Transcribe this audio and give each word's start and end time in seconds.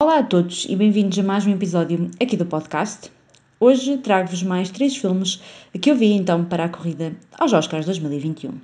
Olá 0.00 0.20
a 0.20 0.22
todos 0.22 0.64
e 0.68 0.76
bem-vindos 0.76 1.18
a 1.18 1.24
mais 1.24 1.44
um 1.44 1.50
episódio 1.50 2.08
aqui 2.22 2.36
do 2.36 2.46
podcast. 2.46 3.10
Hoje 3.58 3.98
trago-vos 3.98 4.44
mais 4.44 4.70
três 4.70 4.96
filmes 4.96 5.42
que 5.82 5.90
eu 5.90 5.96
vi 5.96 6.12
então 6.12 6.44
para 6.44 6.66
a 6.66 6.68
corrida 6.68 7.16
aos 7.36 7.52
Oscars 7.52 7.84
2021. 7.84 8.60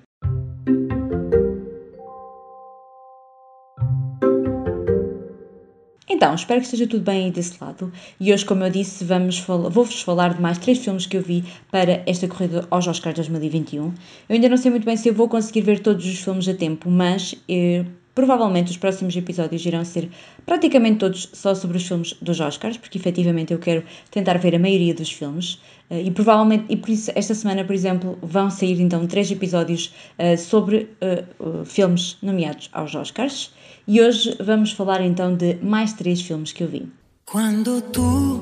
Então, 6.08 6.36
espero 6.36 6.60
que 6.60 6.66
esteja 6.66 6.86
tudo 6.86 7.02
bem 7.02 7.24
aí 7.24 7.30
desse 7.32 7.56
lado. 7.60 7.92
E 8.20 8.32
hoje, 8.32 8.44
como 8.44 8.62
eu 8.62 8.70
disse, 8.70 9.04
vou-vos 9.04 10.02
falar 10.02 10.34
de 10.34 10.40
mais 10.40 10.58
três 10.58 10.78
filmes 10.78 11.04
que 11.04 11.16
eu 11.16 11.22
vi 11.22 11.42
para 11.68 12.04
esta 12.06 12.28
corrida 12.28 12.64
aos 12.70 12.86
Oscars 12.86 13.16
2021. 13.16 13.86
Eu 13.86 13.92
ainda 14.28 14.48
não 14.48 14.56
sei 14.56 14.70
muito 14.70 14.84
bem 14.84 14.96
se 14.96 15.08
eu 15.08 15.14
vou 15.14 15.28
conseguir 15.28 15.62
ver 15.62 15.80
todos 15.80 16.06
os 16.06 16.20
filmes 16.20 16.46
a 16.46 16.54
tempo, 16.54 16.88
mas 16.88 17.34
eh, 17.48 17.84
Provavelmente 18.14 18.70
os 18.70 18.76
próximos 18.76 19.16
episódios 19.16 19.66
irão 19.66 19.84
ser 19.84 20.08
praticamente 20.46 20.98
todos 20.98 21.28
só 21.32 21.54
sobre 21.54 21.78
os 21.78 21.86
filmes 21.86 22.14
dos 22.22 22.38
Oscars, 22.38 22.76
porque 22.76 22.96
efetivamente 22.96 23.52
eu 23.52 23.58
quero 23.58 23.82
tentar 24.10 24.38
ver 24.38 24.54
a 24.54 24.58
maioria 24.58 24.94
dos 24.94 25.10
filmes. 25.10 25.54
Uh, 25.90 25.98
e 26.04 26.10
provavelmente, 26.10 26.64
e 26.68 26.76
por 26.76 26.90
isso, 26.90 27.10
esta 27.14 27.34
semana, 27.34 27.64
por 27.64 27.74
exemplo, 27.74 28.16
vão 28.22 28.48
sair 28.50 28.80
então 28.80 29.06
três 29.06 29.30
episódios 29.30 29.92
uh, 30.18 30.38
sobre 30.38 30.88
uh, 31.02 31.64
filmes 31.64 32.16
nomeados 32.22 32.70
aos 32.72 32.94
Oscars. 32.94 33.52
E 33.86 34.00
hoje 34.00 34.36
vamos 34.40 34.72
falar 34.72 35.00
então 35.02 35.34
de 35.34 35.56
mais 35.56 35.92
três 35.92 36.22
filmes 36.22 36.52
que 36.52 36.62
eu 36.62 36.68
vi. 36.68 36.88
Quando 37.26 37.80
tu 37.90 38.40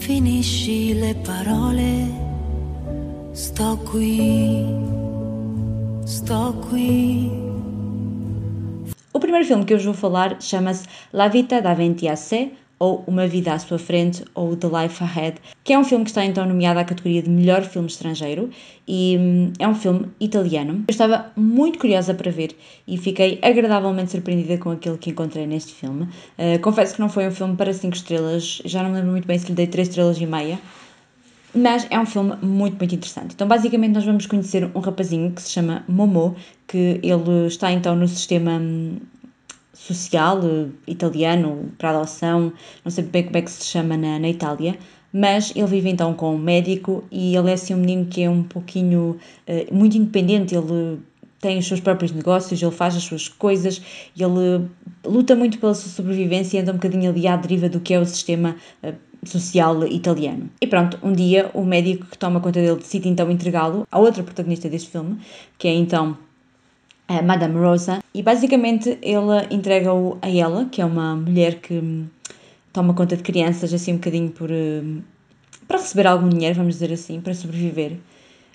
finisci 0.00 0.94
le 0.94 1.14
parole, 1.24 2.12
sto 3.32 3.78
qui, 3.78 4.64
sto 6.04 6.54
qui. 6.68 7.47
O 9.18 9.20
primeiro 9.20 9.44
filme 9.44 9.64
que 9.64 9.74
eu 9.74 9.80
vou 9.80 9.94
falar 9.94 10.40
chama-se 10.40 10.86
La 11.12 11.26
Vita 11.26 11.60
davanti 11.60 12.06
a 12.06 12.14
sé, 12.14 12.52
ou 12.78 13.02
Uma 13.04 13.26
Vida 13.26 13.52
à 13.52 13.58
Sua 13.58 13.76
Frente, 13.76 14.24
ou 14.32 14.54
The 14.54 14.68
Life 14.68 15.02
Ahead, 15.02 15.38
que 15.64 15.72
é 15.72 15.78
um 15.78 15.82
filme 15.82 16.04
que 16.04 16.12
está 16.12 16.24
então 16.24 16.46
nomeado 16.46 16.78
à 16.78 16.84
categoria 16.84 17.20
de 17.20 17.28
melhor 17.28 17.64
filme 17.64 17.88
estrangeiro 17.88 18.48
e 18.86 19.16
hum, 19.18 19.52
é 19.58 19.66
um 19.66 19.74
filme 19.74 20.06
italiano. 20.20 20.84
Eu 20.86 20.92
estava 20.92 21.32
muito 21.34 21.80
curiosa 21.80 22.14
para 22.14 22.30
ver 22.30 22.56
e 22.86 22.96
fiquei 22.96 23.40
agradavelmente 23.42 24.12
surpreendida 24.12 24.56
com 24.56 24.70
aquilo 24.70 24.96
que 24.96 25.10
encontrei 25.10 25.48
neste 25.48 25.72
filme. 25.74 26.04
Uh, 26.04 26.60
confesso 26.62 26.94
que 26.94 27.00
não 27.00 27.08
foi 27.08 27.26
um 27.26 27.32
filme 27.32 27.56
para 27.56 27.72
5 27.72 27.96
estrelas, 27.96 28.62
já 28.64 28.84
não 28.84 28.90
me 28.90 28.98
lembro 28.98 29.10
muito 29.10 29.26
bem 29.26 29.36
se 29.36 29.48
lhe 29.48 29.54
dei 29.54 29.66
3 29.66 29.88
estrelas 29.88 30.20
e 30.20 30.26
meia, 30.26 30.60
mas 31.54 31.86
é 31.90 31.98
um 31.98 32.06
filme 32.06 32.36
muito, 32.42 32.76
muito 32.78 32.94
interessante. 32.94 33.34
Então, 33.34 33.48
basicamente, 33.48 33.94
nós 33.94 34.04
vamos 34.04 34.26
conhecer 34.26 34.70
um 34.74 34.80
rapazinho 34.80 35.32
que 35.32 35.42
se 35.42 35.50
chama 35.50 35.84
Momo, 35.88 36.36
que 36.66 37.00
ele 37.02 37.46
está 37.46 37.72
então 37.72 37.96
no 37.96 38.06
sistema 38.06 38.52
hum, 38.52 38.98
social 39.72 40.40
uh, 40.40 40.70
italiano 40.86 41.72
para 41.78 41.90
adoção, 41.90 42.52
não 42.84 42.90
sei 42.90 43.04
bem 43.04 43.24
como 43.24 43.36
é 43.38 43.42
que 43.42 43.50
se 43.50 43.64
chama 43.64 43.96
na, 43.96 44.18
na 44.18 44.28
Itália, 44.28 44.76
mas 45.12 45.52
ele 45.56 45.66
vive 45.66 45.88
então 45.88 46.12
com 46.12 46.34
um 46.34 46.38
médico 46.38 47.04
e 47.10 47.34
ele 47.34 47.50
é 47.50 47.54
assim 47.54 47.74
um 47.74 47.78
menino 47.78 48.06
que 48.06 48.22
é 48.22 48.28
um 48.28 48.42
pouquinho 48.42 49.16
uh, 49.48 49.74
muito 49.74 49.96
independente, 49.96 50.54
ele 50.54 50.98
tem 51.40 51.58
os 51.58 51.68
seus 51.68 51.80
próprios 51.80 52.10
negócios, 52.10 52.60
ele 52.60 52.72
faz 52.72 52.96
as 52.96 53.04
suas 53.04 53.28
coisas, 53.28 53.80
ele 54.18 54.68
luta 55.04 55.36
muito 55.36 55.58
pela 55.58 55.72
sua 55.72 55.90
sobrevivência 55.90 56.58
e 56.58 56.60
anda 56.60 56.72
um 56.72 56.74
bocadinho 56.74 57.10
ali 57.10 57.28
à 57.28 57.36
deriva 57.36 57.68
do 57.68 57.80
que 57.80 57.94
é 57.94 58.00
o 58.00 58.04
sistema 58.04 58.56
uh, 58.82 58.92
social 59.24 59.86
italiano. 59.86 60.48
E 60.60 60.66
pronto, 60.66 60.98
um 61.02 61.12
dia 61.12 61.50
o 61.54 61.64
médico 61.64 62.06
que 62.06 62.18
toma 62.18 62.40
conta 62.40 62.60
dele 62.60 62.76
decide 62.76 63.08
então 63.08 63.30
entregá-lo 63.30 63.86
à 63.90 63.98
outra 63.98 64.22
protagonista 64.22 64.68
deste 64.68 64.90
filme, 64.90 65.18
que 65.58 65.68
é 65.68 65.74
então 65.74 66.16
a 67.08 67.22
Madame 67.22 67.58
Rosa, 67.58 68.02
e 68.14 68.22
basicamente 68.22 68.98
ele 69.00 69.46
entrega-o 69.50 70.18
a 70.20 70.28
ela, 70.28 70.66
que 70.66 70.82
é 70.82 70.84
uma 70.84 71.16
mulher 71.16 71.60
que 71.60 71.74
hum, 71.74 72.06
toma 72.72 72.92
conta 72.92 73.16
de 73.16 73.22
crianças 73.22 73.72
assim 73.72 73.94
um 73.94 73.96
bocadinho 73.96 74.30
por 74.30 74.50
hum, 74.50 75.00
para 75.66 75.78
receber 75.78 76.06
algum 76.06 76.28
dinheiro, 76.28 76.54
vamos 76.54 76.74
dizer 76.74 76.92
assim, 76.92 77.20
para 77.20 77.34
sobreviver. 77.34 77.98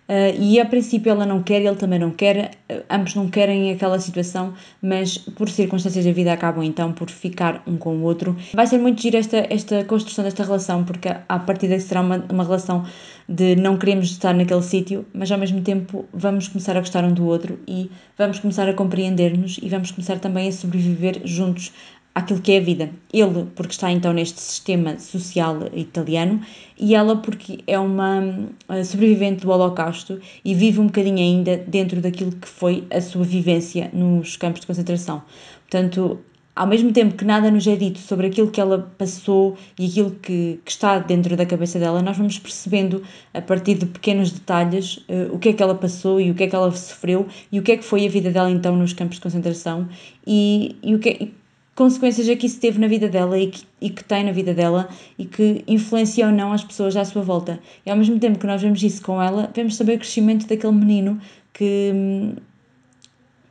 Uh, 0.07 0.35
e 0.37 0.59
a 0.59 0.65
princípio 0.65 1.09
ela 1.09 1.25
não 1.25 1.41
quer, 1.41 1.61
ele 1.61 1.75
também 1.75 1.97
não 1.97 2.11
quer, 2.11 2.51
uh, 2.69 2.83
ambos 2.89 3.15
não 3.15 3.29
querem 3.29 3.71
aquela 3.71 3.97
situação, 3.99 4.53
mas 4.81 5.17
por 5.17 5.49
circunstâncias 5.49 6.03
da 6.03 6.11
vida 6.11 6.33
acabam 6.33 6.63
então 6.63 6.91
por 6.91 7.09
ficar 7.09 7.63
um 7.65 7.77
com 7.77 7.95
o 7.95 8.01
outro. 8.01 8.35
Vai 8.53 8.67
ser 8.67 8.79
muito 8.79 9.01
giro 9.01 9.17
esta, 9.17 9.47
esta 9.49 9.83
construção 9.85 10.25
desta 10.25 10.43
relação, 10.43 10.83
porque 10.83 11.07
a 11.07 11.39
partir 11.39 11.69
daqui 11.69 11.83
será 11.83 12.01
uma, 12.01 12.25
uma 12.29 12.43
relação 12.43 12.85
de 13.27 13.55
não 13.55 13.77
queremos 13.77 14.11
estar 14.11 14.33
naquele 14.33 14.61
sítio, 14.61 15.05
mas 15.13 15.31
ao 15.31 15.37
mesmo 15.37 15.61
tempo 15.61 16.05
vamos 16.13 16.49
começar 16.49 16.75
a 16.75 16.79
gostar 16.79 17.03
um 17.05 17.13
do 17.13 17.25
outro 17.25 17.57
e 17.67 17.89
vamos 18.17 18.39
começar 18.39 18.67
a 18.67 18.73
compreender-nos 18.73 19.57
e 19.61 19.69
vamos 19.69 19.91
começar 19.91 20.19
também 20.19 20.49
a 20.49 20.51
sobreviver 20.51 21.21
juntos 21.23 21.71
àquilo 22.15 22.41
que 22.41 22.51
é 22.51 22.57
a 22.57 22.61
vida. 22.61 22.89
Ele, 23.11 23.45
porque 23.55 23.73
está 23.73 23.91
então 23.91 24.13
neste 24.13 24.39
sistema 24.39 24.97
social 24.99 25.57
italiano, 25.73 26.41
e 26.77 26.95
ela, 26.95 27.15
porque 27.17 27.59
é 27.67 27.77
uma 27.79 28.49
sobrevivente 28.85 29.41
do 29.41 29.51
Holocausto 29.51 30.19
e 30.43 30.53
vive 30.53 30.79
um 30.79 30.87
bocadinho 30.87 31.19
ainda 31.19 31.57
dentro 31.57 32.01
daquilo 32.01 32.31
que 32.31 32.47
foi 32.47 32.83
a 32.91 33.01
sua 33.01 33.23
vivência 33.23 33.89
nos 33.93 34.37
campos 34.37 34.61
de 34.61 34.67
concentração. 34.67 35.21
Portanto, 35.61 36.19
ao 36.55 36.67
mesmo 36.67 36.93
tempo 36.93 37.15
que 37.15 37.25
nada 37.25 37.49
nos 37.49 37.65
é 37.65 37.75
dito 37.75 37.97
sobre 37.97 38.27
aquilo 38.27 38.51
que 38.51 38.61
ela 38.61 38.91
passou 38.97 39.57
e 39.79 39.87
aquilo 39.87 40.11
que, 40.11 40.59
que, 40.63 40.71
está 40.71 40.99
dentro 40.99 41.35
da 41.35 41.45
cabeça 41.45 41.79
dela, 41.79 42.01
nós 42.01 42.15
vamos 42.15 42.37
percebendo 42.37 43.01
a 43.33 43.41
partir 43.41 43.75
de 43.75 43.87
pequenos 43.87 44.31
detalhes 44.31 44.97
uh, 45.09 45.33
o 45.33 45.39
que 45.39 45.49
é 45.49 45.53
que 45.53 45.63
ela 45.63 45.73
passou 45.73 46.21
e 46.21 46.29
o 46.29 46.35
que 46.35 46.43
é 46.43 46.47
que 46.47 46.55
ela 46.55 46.71
sofreu 46.71 47.25
e 47.51 47.59
o 47.59 47.63
que 47.63 47.71
é 47.71 47.77
que 47.77 47.83
foi 47.83 48.05
a 48.05 48.09
vida 48.09 48.29
dela 48.29 48.51
então 48.51 48.75
nos 48.75 48.93
campos 48.93 49.15
de 49.15 49.21
concentração 49.21 49.89
e, 50.27 50.75
e 50.83 50.93
o 50.93 50.99
que 50.99 51.31
consequências 51.75 52.27
é 52.29 52.35
que 52.35 52.45
isso 52.45 52.59
teve 52.59 52.79
na 52.79 52.87
vida 52.87 53.09
dela 53.09 53.37
e 53.37 53.47
que, 53.47 53.63
e 53.81 53.89
que 53.89 54.03
tem 54.03 54.23
na 54.23 54.31
vida 54.31 54.53
dela 54.53 54.87
e 55.17 55.25
que 55.25 55.63
influencia 55.67 56.27
ou 56.27 56.31
não 56.31 56.51
as 56.51 56.63
pessoas 56.63 56.95
à 56.95 57.03
sua 57.03 57.21
volta. 57.21 57.59
E 57.85 57.89
ao 57.89 57.97
mesmo 57.97 58.19
tempo 58.19 58.39
que 58.39 58.47
nós 58.47 58.61
vemos 58.61 58.81
isso 58.83 59.01
com 59.01 59.21
ela, 59.21 59.49
vemos 59.53 59.75
saber 59.75 59.95
o 59.95 59.99
crescimento 59.99 60.47
daquele 60.47 60.73
menino 60.73 61.19
que 61.51 61.91
hum, 61.93 62.35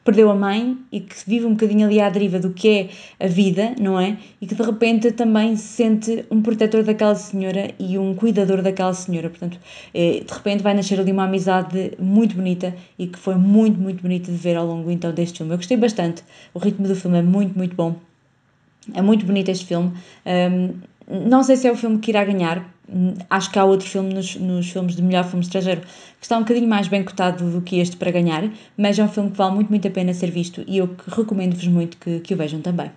perdeu 0.05 0.31
a 0.31 0.35
mãe 0.35 0.77
e 0.91 1.01
que 1.01 1.15
vive 1.27 1.47
um 1.47 1.51
bocadinho 1.51 1.87
ali 1.87 2.01
à 2.01 2.09
deriva 2.09 2.39
do 2.39 2.51
que 2.51 2.69
é 2.69 3.25
a 3.25 3.29
vida, 3.29 3.75
não 3.81 3.99
é? 3.99 4.19
E 4.41 4.47
que 4.47 4.55
de 4.55 4.63
repente 4.63 5.13
também 5.13 5.57
se 5.57 5.69
sente 5.69 6.25
um 6.31 6.43
protetor 6.43 6.83
daquela 6.83 7.15
senhora 7.15 7.71
e 7.79 7.97
um 7.99 8.15
cuidador 8.15 8.63
daquela 8.63 8.93
senhora. 8.95 9.31
Portanto, 9.31 9.59
eh, 9.95 10.23
de 10.27 10.33
repente 10.33 10.63
vai 10.63 10.75
nascer 10.75 10.99
ali 10.99 11.13
uma 11.13 11.25
amizade 11.25 11.93
muito 11.99 12.35
bonita 12.35 12.75
e 12.99 13.07
que 13.07 13.19
foi 13.19 13.37
muito, 13.37 13.81
muito 13.81 14.03
bonita 14.03 14.31
de 14.31 14.39
ver 14.39 14.57
ao 14.57 14.67
longo 14.67 14.91
então 14.91 15.13
deste 15.13 15.39
filme. 15.39 15.53
Eu 15.53 15.59
gostei 15.59 15.77
bastante, 15.77 16.23
o 16.53 16.59
ritmo 16.59 16.89
do 16.89 16.97
filme 16.97 17.19
é 17.19 17.23
muito, 17.23 17.57
muito 17.57 17.77
bom. 17.77 18.12
É 18.95 19.03
muito 19.03 19.25
bonito 19.25 19.49
este 19.49 19.67
filme. 19.67 19.93
Um, 20.27 20.75
não 21.29 21.43
sei 21.43 21.57
se 21.57 21.69
é 21.69 21.73
o 21.73 21.77
filme 21.77 21.99
que 21.99 22.11
irá 22.11 22.25
ganhar. 22.25 22.69
Acho 23.31 23.51
que 23.51 23.59
há 23.59 23.65
outro 23.65 23.89
filme 23.89 24.13
nos, 24.13 24.37
nos 24.37 24.71
filmes 24.71 24.97
de 24.97 25.03
melhor 25.03 25.25
filme 25.25 25.45
estrangeiro 25.45 25.81
que 25.81 26.27
está 26.27 26.37
um 26.37 26.41
bocadinho 26.41 26.69
mais 26.69 26.89
bem 26.89 27.03
cotado 27.03 27.51
do 27.51 27.61
que 27.61 27.79
este 27.79 27.97
para 27.97 28.11
ganhar, 28.11 28.49
mas 28.77 28.99
é 28.99 29.05
um 29.05 29.09
filme 29.09 29.31
que 29.31 29.37
vale 29.37 29.55
muito, 29.55 29.71
muito 29.71 29.89
a 29.89 29.91
pena 29.91 30.13
ser 30.13 30.31
visto 30.31 30.63
e 30.67 30.79
eu 30.79 30.95
recomendo-vos 31.09 31.67
muito 31.67 31.97
que, 31.97 32.21
que 32.21 32.35
o 32.35 32.37
vejam 32.37 32.61
também. 32.61 32.91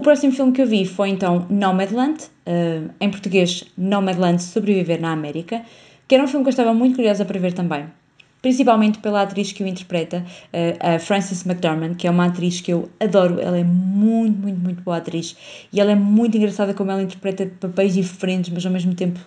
O 0.00 0.02
próximo 0.02 0.32
filme 0.32 0.50
que 0.50 0.62
eu 0.62 0.66
vi 0.66 0.86
foi 0.86 1.10
então 1.10 1.44
Nomadland, 1.50 2.24
uh, 2.46 2.90
em 2.98 3.10
português 3.10 3.64
Nomadland 3.76 4.42
Sobreviver 4.42 4.98
na 4.98 5.12
América, 5.12 5.60
que 6.08 6.14
era 6.14 6.24
um 6.24 6.26
filme 6.26 6.42
que 6.42 6.48
eu 6.48 6.52
estava 6.52 6.72
muito 6.72 6.96
curiosa 6.96 7.22
para 7.22 7.38
ver 7.38 7.52
também. 7.52 7.84
Principalmente 8.40 8.98
pela 9.00 9.20
atriz 9.20 9.52
que 9.52 9.62
o 9.62 9.66
interpreta, 9.66 10.24
uh, 10.54 10.94
a 10.94 10.98
Frances 10.98 11.44
McDormand, 11.44 11.96
que 11.96 12.06
é 12.06 12.10
uma 12.10 12.24
atriz 12.24 12.62
que 12.62 12.72
eu 12.72 12.88
adoro. 12.98 13.38
Ela 13.40 13.58
é 13.58 13.62
muito, 13.62 14.38
muito, 14.38 14.58
muito 14.58 14.82
boa 14.82 14.96
atriz. 14.96 15.36
E 15.70 15.78
ela 15.78 15.92
é 15.92 15.94
muito 15.94 16.34
engraçada 16.34 16.72
como 16.72 16.90
ela 16.90 17.02
interpreta 17.02 17.52
papéis 17.60 17.92
diferentes, 17.92 18.50
mas 18.50 18.64
ao 18.64 18.72
mesmo 18.72 18.94
tempo 18.94 19.20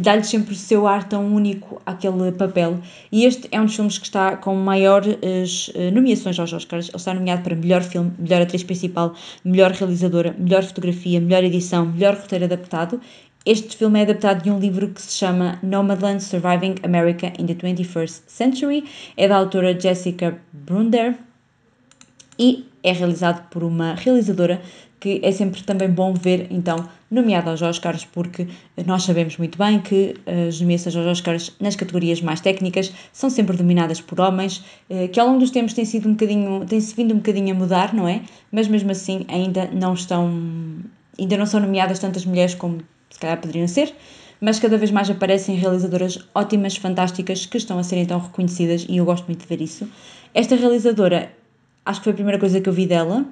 dá-lhe 0.00 0.24
sempre 0.24 0.52
o 0.52 0.56
seu 0.56 0.86
ar 0.86 1.08
tão 1.08 1.26
único 1.26 1.80
àquele 1.84 2.32
papel. 2.32 2.78
E 3.10 3.24
este 3.24 3.48
é 3.50 3.60
um 3.60 3.66
dos 3.66 3.74
filmes 3.74 3.98
que 3.98 4.06
está 4.06 4.36
com 4.36 4.54
maiores 4.54 5.70
eh, 5.74 5.90
nomeações 5.90 6.38
aos 6.38 6.52
Oscars. 6.52 6.88
Ele 6.88 6.96
está 6.96 7.14
nomeado 7.14 7.42
para 7.42 7.54
melhor 7.54 7.82
filme, 7.82 8.12
melhor 8.18 8.42
atriz 8.42 8.62
principal, 8.62 9.14
melhor 9.44 9.70
realizadora, 9.72 10.34
melhor 10.38 10.62
fotografia, 10.62 11.20
melhor 11.20 11.44
edição, 11.44 11.86
melhor 11.86 12.14
roteiro 12.14 12.44
adaptado. 12.44 13.00
Este 13.44 13.76
filme 13.76 13.98
é 13.98 14.02
adaptado 14.02 14.44
de 14.44 14.50
um 14.50 14.58
livro 14.58 14.88
que 14.88 15.02
se 15.02 15.18
chama 15.18 15.58
Nomadland 15.62 16.22
Surviving 16.22 16.76
America 16.84 17.32
in 17.38 17.46
the 17.46 17.54
21st 17.54 18.22
Century. 18.28 18.84
É 19.16 19.26
da 19.26 19.36
autora 19.36 19.78
Jessica 19.78 20.38
Brunder 20.52 21.18
e 22.38 22.64
é 22.82 22.92
realizado 22.92 23.48
por 23.48 23.62
uma 23.64 23.94
realizadora 23.94 24.62
que 25.02 25.18
é 25.20 25.32
sempre 25.32 25.64
também 25.64 25.90
bom 25.90 26.14
ver, 26.14 26.46
então, 26.48 26.88
nomeada 27.10 27.50
aos 27.50 27.60
Oscars, 27.60 28.04
porque 28.04 28.46
nós 28.86 29.02
sabemos 29.02 29.36
muito 29.36 29.58
bem 29.58 29.80
que 29.80 30.14
as 30.46 30.60
nomeações 30.60 30.94
aos 30.94 31.06
Oscars 31.06 31.56
nas 31.58 31.74
categorias 31.74 32.22
mais 32.22 32.40
técnicas 32.40 32.92
são 33.12 33.28
sempre 33.28 33.56
dominadas 33.56 34.00
por 34.00 34.20
homens, 34.20 34.64
eh, 34.88 35.08
que 35.08 35.18
ao 35.18 35.26
longo 35.26 35.40
dos 35.40 35.50
tempos 35.50 35.74
tem 35.74 35.84
sido 35.84 36.08
um 36.08 36.12
bocadinho, 36.12 36.64
tem-se 36.66 36.94
vindo 36.94 37.12
um 37.14 37.16
bocadinho 37.16 37.52
a 37.52 37.58
mudar, 37.58 37.92
não 37.92 38.06
é? 38.06 38.22
Mas 38.52 38.68
mesmo 38.68 38.92
assim 38.92 39.24
ainda 39.26 39.68
não 39.72 39.94
estão 39.94 40.30
ainda 41.18 41.36
não 41.36 41.46
são 41.46 41.58
nomeadas 41.58 41.98
tantas 41.98 42.24
mulheres 42.24 42.54
como 42.54 42.78
se 43.10 43.18
calhar 43.18 43.40
poderiam 43.40 43.66
ser, 43.66 43.92
mas 44.40 44.60
cada 44.60 44.78
vez 44.78 44.92
mais 44.92 45.10
aparecem 45.10 45.56
realizadoras 45.56 46.20
ótimas, 46.32 46.76
fantásticas, 46.76 47.44
que 47.44 47.56
estão 47.56 47.76
a 47.76 47.82
ser 47.82 47.96
então 47.96 48.20
reconhecidas 48.20 48.86
e 48.88 48.98
eu 48.98 49.04
gosto 49.04 49.26
muito 49.26 49.40
de 49.40 49.48
ver 49.48 49.60
isso. 49.60 49.88
Esta 50.32 50.54
realizadora, 50.54 51.32
acho 51.84 51.98
que 51.98 52.04
foi 52.04 52.12
a 52.12 52.14
primeira 52.14 52.38
coisa 52.38 52.60
que 52.60 52.68
eu 52.68 52.72
vi 52.72 52.86
dela, 52.86 53.26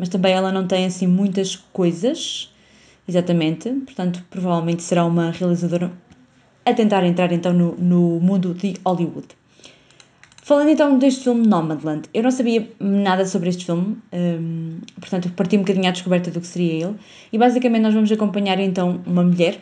mas 0.00 0.08
também 0.08 0.32
ela 0.32 0.50
não 0.50 0.66
tem 0.66 0.86
assim 0.86 1.06
muitas 1.06 1.54
coisas, 1.54 2.50
exatamente, 3.06 3.68
portanto, 3.70 4.24
provavelmente 4.30 4.82
será 4.82 5.04
uma 5.04 5.30
realizadora 5.30 5.92
a 6.64 6.72
tentar 6.72 7.04
entrar 7.04 7.30
então 7.32 7.52
no, 7.52 7.76
no 7.76 8.18
mundo 8.18 8.54
de 8.54 8.76
Hollywood. 8.82 9.28
Falando 10.42 10.70
então 10.70 10.98
deste 10.98 11.24
filme 11.24 11.46
Nomadland, 11.46 12.08
eu 12.14 12.22
não 12.22 12.30
sabia 12.30 12.66
nada 12.80 13.26
sobre 13.26 13.50
este 13.50 13.66
filme, 13.66 13.98
um, 14.10 14.78
portanto 14.98 15.30
parti 15.32 15.56
um 15.56 15.60
bocadinho 15.60 15.86
à 15.86 15.90
descoberta 15.90 16.30
do 16.30 16.40
que 16.40 16.46
seria 16.46 16.86
ele, 16.86 16.96
e 17.30 17.36
basicamente 17.36 17.82
nós 17.82 17.92
vamos 17.92 18.10
acompanhar 18.10 18.58
então 18.58 19.02
uma 19.06 19.22
mulher, 19.22 19.60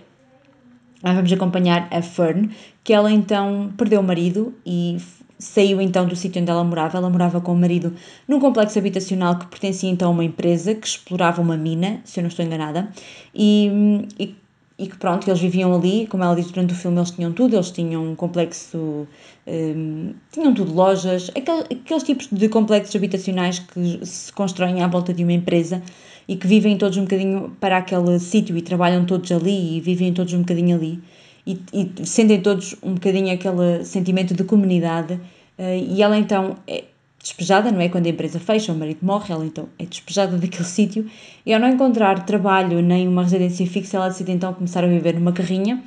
nós 1.03 1.17
vamos 1.17 1.33
acompanhar 1.33 1.89
a 1.91 2.01
Fern, 2.01 2.51
que 2.85 2.93
ela 2.93 3.11
então 3.11 3.73
perdeu 3.77 3.99
o 3.99 4.05
marido 4.05 4.55
e 4.65 4.99
saiu 5.39 5.81
então 5.81 6.07
do 6.07 6.17
sítio 6.17 6.43
onde 6.43 6.51
ela 6.51 6.65
morava. 6.65 6.99
Ela 6.99 7.11
morava 7.11 7.41
com 7.41 7.53
o 7.53 7.57
marido 7.57 7.95
num 8.27 8.41
complexo 8.41 8.79
habitacional 8.79 9.39
que 9.39 9.47
pertencia 9.47 9.89
então 9.89 10.09
a 10.09 10.13
uma 10.13 10.25
empresa 10.25 10.75
que 10.75 10.87
explorava 10.87 11.41
uma 11.41 11.57
mina, 11.57 12.01
se 12.05 12.21
eu 12.21 12.23
não 12.23 12.29
estou 12.29 12.45
enganada, 12.45 12.89
e, 13.35 13.71
e, 14.19 14.35
e 14.79 14.87
que 14.87 14.97
pronto, 14.97 15.29
eles 15.29 15.41
viviam 15.41 15.75
ali, 15.75 16.07
como 16.07 16.25
ela 16.25 16.35
disse 16.35 16.53
durante 16.53 16.73
o 16.73 16.77
filme, 16.77 16.99
eles 16.99 17.11
tinham 17.11 17.33
tudo, 17.33 17.57
eles 17.57 17.71
tinham 17.71 18.13
um 18.13 18.15
complexo, 18.15 19.07
um, 19.47 20.15
tinham 20.33 20.55
tudo, 20.55 20.73
lojas, 20.73 21.31
aquel, 21.37 21.61
aqueles 21.61 22.03
tipos 22.03 22.29
de 22.31 22.49
complexos 22.49 22.95
habitacionais 22.95 23.61
que 23.61 24.05
se 24.05 24.33
constroem 24.33 24.83
à 24.83 24.89
volta 24.89 25.15
de 25.15 25.23
uma 25.23 25.33
empresa 25.33 25.83
e 26.27 26.37
que 26.37 26.47
vivem 26.47 26.77
todos 26.77 26.99
um 26.99 27.03
bocadinho 27.03 27.57
para 27.59 27.79
aquele 27.79 28.19
sítio 28.19 28.57
e 28.57 28.63
trabalham 28.63 29.07
todos 29.07 29.33
ali 29.33 29.79
e 29.79 29.81
vivem 29.81 30.13
todos 30.13 30.35
um 30.35 30.41
bocadinho 30.41 30.77
ali 30.77 31.01
e, 31.49 31.61
e 31.73 32.07
sentem 32.07 32.41
todos 32.41 32.77
um 32.83 32.95
bocadinho 32.95 33.33
aquele 33.33 33.85
sentimento 33.85 34.35
de 34.35 34.45
comunidade 34.45 35.15
uh, 35.15 35.63
e 35.63 36.03
ela 36.03 36.19
então 36.19 36.57
é 36.67 36.85
despejada, 37.21 37.73
não 37.73 37.81
é? 37.81 37.89
Quando 37.89 38.07
a 38.07 38.11
empresa 38.11 38.39
fecha, 38.39 38.73
o 38.73 38.77
marido 38.77 39.01
morre, 39.03 39.33
ela 39.33 39.45
então 39.45 39.69
é 39.79 39.85
despejada 39.85 40.37
daquele 40.39 40.65
sítio 40.65 41.07
e 41.45 41.53
ao 41.53 41.61
não 41.61 41.69
encontrar 41.69 42.25
trabalho 42.25 42.81
nem 42.83 43.09
uma 43.09 43.23
residência 43.23 43.67
fixa, 43.67 43.97
ela 43.97 44.09
decide 44.09 44.33
então 44.33 44.53
começar 44.53 44.85
a 44.85 44.87
viver 44.87 45.15
numa 45.15 45.33
carrinha 45.33 45.83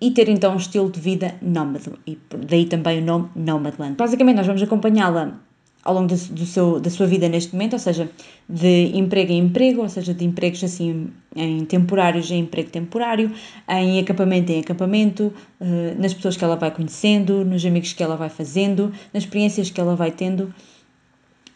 e 0.00 0.10
ter 0.10 0.28
então 0.28 0.54
um 0.54 0.56
estilo 0.56 0.90
de 0.90 0.98
vida 0.98 1.34
nómade 1.40 1.90
e 2.06 2.18
daí 2.48 2.64
também 2.66 3.00
o 3.00 3.04
nome 3.04 3.28
Nomadland. 3.36 3.96
Basicamente 3.96 4.36
nós 4.36 4.46
vamos 4.46 4.62
acompanhá-la 4.62 5.38
ao 5.84 5.94
longo 5.94 6.08
do, 6.08 6.16
do, 6.16 6.46
seu, 6.46 6.78
da 6.78 6.90
sua 6.90 7.06
vida 7.06 7.28
neste 7.28 7.52
momento, 7.52 7.72
ou 7.72 7.78
seja, 7.78 8.08
de 8.48 8.96
emprego 8.96 9.32
em 9.32 9.38
emprego, 9.38 9.82
ou 9.82 9.88
seja, 9.88 10.14
de 10.14 10.24
empregos 10.24 10.62
assim 10.62 11.10
em 11.34 11.64
temporários 11.64 12.30
em 12.30 12.40
emprego 12.40 12.70
temporário, 12.70 13.32
em 13.68 13.98
acampamento 13.98 14.52
em 14.52 14.60
acampamento, 14.60 15.32
uh, 15.60 16.00
nas 16.00 16.14
pessoas 16.14 16.36
que 16.36 16.44
ela 16.44 16.56
vai 16.56 16.70
conhecendo, 16.70 17.44
nos 17.44 17.64
amigos 17.64 17.92
que 17.92 18.02
ela 18.02 18.16
vai 18.16 18.28
fazendo, 18.28 18.92
nas 19.12 19.24
experiências 19.24 19.70
que 19.70 19.80
ela 19.80 19.96
vai 19.96 20.10
tendo. 20.10 20.54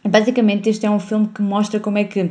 Basicamente, 0.05 0.69
este 0.69 0.87
é 0.87 0.91
um 0.91 1.01
filme 1.01 1.29
que 1.29 1.43
mostra 1.43 1.79
como 1.79 1.99
é 1.99 2.05
que 2.05 2.31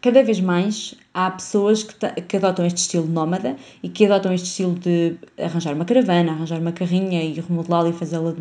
cada 0.00 0.22
vez 0.22 0.40
mais 0.40 0.94
há 1.12 1.30
pessoas 1.30 1.82
que, 1.82 1.94
que 2.22 2.36
adotam 2.36 2.64
este 2.66 2.78
estilo 2.78 3.06
nómada 3.06 3.56
e 3.82 3.88
que 3.88 4.04
adotam 4.04 4.32
este 4.32 4.46
estilo 4.46 4.74
de 4.74 5.16
arranjar 5.38 5.74
uma 5.74 5.84
caravana, 5.84 6.32
arranjar 6.32 6.60
uma 6.60 6.72
carrinha 6.72 7.22
e 7.22 7.32
remodelá-la 7.40 7.88
e 7.88 7.92
fazê-la 7.92 8.34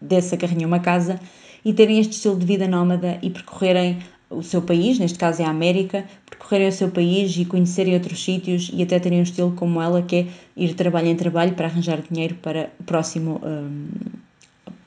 dessa 0.00 0.36
carrinha 0.36 0.66
uma 0.66 0.78
casa 0.78 1.18
e 1.64 1.72
terem 1.72 1.98
este 1.98 2.12
estilo 2.12 2.36
de 2.36 2.46
vida 2.46 2.66
nómada 2.66 3.18
e 3.22 3.30
percorrerem 3.30 3.98
o 4.30 4.42
seu 4.42 4.60
país, 4.60 4.98
neste 4.98 5.18
caso 5.18 5.40
é 5.42 5.44
a 5.44 5.50
América, 5.50 6.04
percorrerem 6.28 6.68
o 6.68 6.72
seu 6.72 6.90
país 6.90 7.36
e 7.36 7.44
conhecerem 7.44 7.94
outros 7.94 8.22
sítios 8.22 8.70
e 8.72 8.82
até 8.82 8.98
terem 8.98 9.20
um 9.20 9.22
estilo 9.22 9.52
como 9.52 9.80
ela, 9.80 10.02
que 10.02 10.16
é 10.16 10.26
ir 10.56 10.74
trabalho 10.74 11.08
em 11.08 11.16
trabalho 11.16 11.54
para 11.54 11.66
arranjar 11.66 12.02
dinheiro 12.10 12.34
para 12.36 12.70
o 12.78 12.84
próximo, 12.84 13.40
um, 13.42 13.88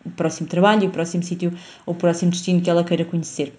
o 0.05 0.11
próximo 0.11 0.47
trabalho, 0.47 0.87
o 0.87 0.91
próximo 0.91 1.23
sítio 1.23 1.53
ou 1.85 1.93
o 1.93 1.97
próximo 1.97 2.31
destino 2.31 2.61
que 2.61 2.69
ela 2.69 2.83
queira 2.83 3.03
conhecer. 3.03 3.53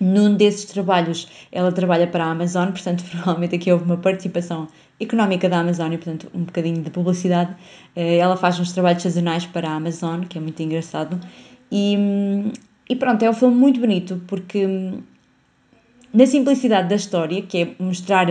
Num 0.00 0.34
desses 0.36 0.64
trabalhos, 0.64 1.28
ela 1.50 1.72
trabalha 1.72 2.06
para 2.06 2.24
a 2.24 2.30
Amazon, 2.30 2.70
portanto, 2.70 3.04
provavelmente 3.10 3.56
aqui 3.56 3.72
houve 3.72 3.84
uma 3.84 3.96
participação 3.96 4.68
económica 5.00 5.48
da 5.48 5.58
Amazon 5.58 5.92
e, 5.92 5.98
portanto, 5.98 6.30
um 6.34 6.44
bocadinho 6.44 6.82
de 6.82 6.90
publicidade. 6.90 7.54
Eh, 7.96 8.18
ela 8.18 8.36
faz 8.36 8.58
uns 8.58 8.72
trabalhos 8.72 9.02
sazonais 9.02 9.46
para 9.46 9.68
a 9.68 9.74
Amazon, 9.74 10.22
que 10.22 10.38
é 10.38 10.40
muito 10.40 10.60
engraçado, 10.62 11.18
e, 11.76 12.52
e 12.88 12.94
pronto, 12.94 13.20
é 13.24 13.28
um 13.28 13.34
filme 13.34 13.56
muito 13.56 13.80
bonito 13.80 14.22
porque 14.28 14.64
na 16.12 16.24
simplicidade 16.24 16.88
da 16.88 16.94
história, 16.94 17.42
que 17.42 17.62
é 17.62 17.82
mostrar 17.82 18.28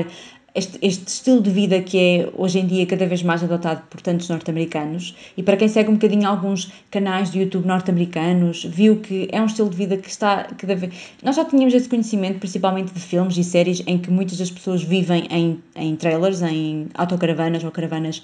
este, 0.56 0.78
este, 0.82 1.08
estilo 1.08 1.42
de 1.42 1.50
vida 1.50 1.82
que 1.82 1.98
é 2.00 2.30
hoje 2.38 2.60
em 2.60 2.66
dia 2.66 2.86
cada 2.86 3.06
vez 3.06 3.22
mais 3.22 3.44
adotado 3.44 3.82
por 3.90 4.00
tantos 4.00 4.30
norte-americanos 4.30 5.14
e 5.36 5.44
para 5.44 5.58
quem 5.58 5.68
segue 5.68 5.90
um 5.90 5.96
bocadinho 5.96 6.26
alguns 6.26 6.72
canais 6.90 7.32
de 7.32 7.40
YouTube 7.40 7.66
norte-americanos 7.66 8.64
viu 8.64 9.02
que 9.02 9.28
é 9.32 9.42
um 9.42 9.48
estilo 9.48 9.70
de 9.70 9.76
vida 9.76 9.98
que 9.98 10.08
está 10.08 10.44
cada 10.56 10.76
vez 10.76 10.94
nós 11.24 11.36
já 11.36 11.44
tínhamos 11.44 11.74
esse 11.74 11.90
conhecimento 11.90 12.38
principalmente 12.38 12.94
de 12.94 13.00
filmes 13.00 13.36
e 13.36 13.44
séries 13.44 13.84
em 13.88 13.98
que 13.98 14.12
muitas 14.12 14.38
das 14.38 14.52
pessoas 14.52 14.84
vivem 14.84 15.28
em, 15.32 15.60
em 15.76 15.96
trailers, 15.96 16.44
em 16.44 16.88
autocaravanas 16.94 17.64
ou 17.64 17.72
caravanas 17.72 18.24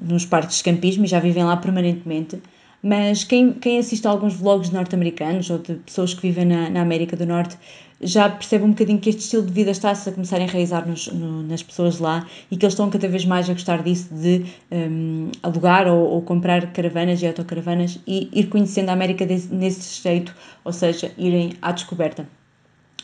nos 0.00 0.24
parques 0.24 0.56
de 0.56 0.64
campismo 0.64 1.04
e 1.04 1.08
já 1.08 1.20
vivem 1.20 1.44
lá 1.44 1.58
permanentemente 1.58 2.40
mas 2.82 3.24
quem, 3.24 3.52
quem 3.52 3.78
assiste 3.78 4.06
a 4.06 4.10
alguns 4.10 4.34
vlogs 4.34 4.70
norte-americanos 4.70 5.50
ou 5.50 5.58
de 5.58 5.74
pessoas 5.74 6.14
que 6.14 6.22
vivem 6.22 6.44
na, 6.44 6.70
na 6.70 6.82
América 6.82 7.16
do 7.16 7.26
Norte 7.26 7.56
já 8.00 8.28
percebe 8.28 8.64
um 8.64 8.70
bocadinho 8.70 8.98
que 8.98 9.08
este 9.08 9.22
estilo 9.22 9.44
de 9.44 9.52
vida 9.52 9.70
está-se 9.70 10.08
a 10.08 10.12
começar 10.12 10.36
a 10.36 10.42
enraizar 10.42 10.86
nos, 10.86 11.06
no, 11.08 11.42
nas 11.42 11.62
pessoas 11.62 11.98
lá 11.98 12.26
e 12.50 12.56
que 12.56 12.64
eles 12.64 12.74
estão 12.74 12.90
cada 12.90 13.08
vez 13.08 13.24
mais 13.24 13.48
a 13.48 13.52
gostar 13.52 13.82
disso 13.82 14.14
de 14.14 14.44
um, 14.70 15.30
alugar 15.42 15.88
ou, 15.88 16.10
ou, 16.10 16.22
comprar 16.22 16.72
caravanas 16.72 17.22
e 17.22 17.26
autocaravanas 17.26 17.98
e 18.06 18.28
ir 18.32 18.48
conhecendo 18.48 18.90
a 18.90 18.92
América 18.92 19.24
desse, 19.24 19.52
nesse 19.52 20.02
jeito, 20.02 20.34
ou 20.64 20.72
seja, 20.72 21.10
irem 21.16 21.54
à 21.62 21.72
descoberta. 21.72 22.28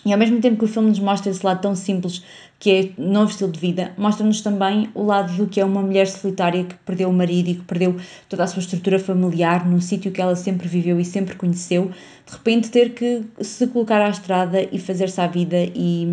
E 0.05 0.13
ao 0.13 0.19
mesmo 0.19 0.41
tempo 0.41 0.59
que 0.59 0.65
o 0.65 0.69
filme 0.69 0.89
nos 0.89 0.99
mostra 0.99 1.31
esse 1.31 1.45
lado 1.45 1.61
tão 1.61 1.77
simples 1.77 2.25
que 2.59 2.71
é 2.71 3.01
novo 3.01 3.31
estilo 3.31 3.51
de 3.51 3.59
vida, 3.59 3.93
mostra-nos 3.97 4.41
também 4.41 4.89
o 4.95 5.05
lado 5.05 5.33
do 5.35 5.47
que 5.47 5.61
é 5.61 5.65
uma 5.65 5.83
mulher 5.83 6.07
solitária 6.07 6.65
que 6.65 6.75
perdeu 6.87 7.09
o 7.09 7.13
marido 7.13 7.51
e 7.51 7.55
que 7.57 7.63
perdeu 7.63 7.97
toda 8.29 8.45
a 8.45 8.47
sua 8.47 8.61
estrutura 8.61 8.99
familiar 8.99 9.67
num 9.67 9.81
sítio 9.81 10.13
que 10.13 10.21
ela 10.21 10.37
sempre 10.37 10.69
viveu 10.69 10.99
e 11.01 11.05
sempre 11.05 11.35
conheceu, 11.35 11.91
de 12.27 12.33
repente 12.33 12.71
ter 12.71 12.95
que 12.95 13.23
se 13.41 13.67
colocar 13.69 14.01
à 14.01 14.09
estrada 14.09 14.67
e 14.71 14.79
fazer-se 14.79 15.21
à 15.21 15.27
vida 15.27 15.57
e, 15.75 16.07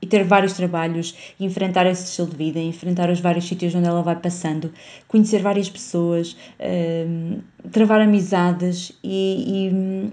e 0.00 0.06
ter 0.06 0.24
vários 0.24 0.52
trabalhos, 0.52 1.16
enfrentar 1.38 1.86
esse 1.86 2.04
estilo 2.04 2.28
de 2.28 2.36
vida, 2.36 2.60
enfrentar 2.60 3.10
os 3.10 3.20
vários 3.20 3.46
sítios 3.46 3.74
onde 3.74 3.86
ela 3.86 4.02
vai 4.02 4.16
passando, 4.16 4.72
conhecer 5.08 5.42
várias 5.42 5.68
pessoas, 5.68 6.36
um, 6.60 7.38
travar 7.70 8.00
amizades 8.00 8.92
e, 9.02 9.70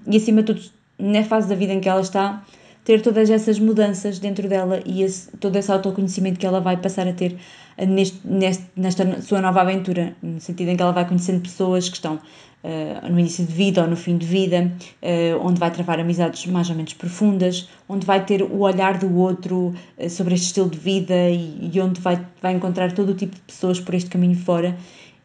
e, 0.07 0.13
e 0.13 0.17
acima 0.17 0.41
de 0.41 0.53
tudo, 0.53 0.61
na 0.97 1.23
fase 1.23 1.47
da 1.47 1.55
vida 1.55 1.73
em 1.73 1.79
que 1.79 1.87
ela 1.87 2.01
está, 2.01 2.43
ter 2.89 3.01
todas 3.03 3.29
essas 3.29 3.59
mudanças 3.59 4.17
dentro 4.17 4.49
dela 4.49 4.81
e 4.83 5.03
esse, 5.03 5.29
todo 5.37 5.55
esse 5.55 5.71
autoconhecimento 5.71 6.39
que 6.39 6.45
ela 6.47 6.59
vai 6.59 6.75
passar 6.75 7.07
a 7.07 7.13
ter 7.13 7.35
neste, 7.77 8.19
neste, 8.27 8.63
nesta 8.75 9.21
sua 9.21 9.39
nova 9.39 9.61
aventura, 9.61 10.15
no 10.23 10.41
sentido 10.41 10.69
em 10.69 10.75
que 10.75 10.81
ela 10.81 10.91
vai 10.91 11.07
conhecendo 11.07 11.39
pessoas 11.39 11.87
que 11.87 11.97
estão 11.97 12.15
uh, 12.15 13.11
no 13.11 13.19
início 13.19 13.45
de 13.45 13.53
vida 13.53 13.83
ou 13.83 13.87
no 13.87 13.95
fim 13.95 14.17
de 14.17 14.25
vida, 14.25 14.71
uh, 15.03 15.47
onde 15.47 15.59
vai 15.59 15.69
travar 15.69 15.99
amizades 15.99 16.47
mais 16.47 16.67
ou 16.71 16.75
menos 16.75 16.95
profundas, 16.95 17.69
onde 17.87 18.07
vai 18.07 18.25
ter 18.25 18.41
o 18.41 18.61
olhar 18.61 18.97
do 18.97 19.15
outro 19.17 19.71
uh, 19.99 20.09
sobre 20.09 20.33
este 20.33 20.47
estilo 20.47 20.67
de 20.67 20.79
vida 20.79 21.29
e, 21.29 21.69
e 21.71 21.79
onde 21.79 22.01
vai, 22.01 22.19
vai 22.41 22.55
encontrar 22.55 22.91
todo 22.93 23.09
o 23.09 23.13
tipo 23.13 23.35
de 23.35 23.41
pessoas 23.41 23.79
por 23.79 23.93
este 23.93 24.09
caminho 24.09 24.35
fora 24.35 24.75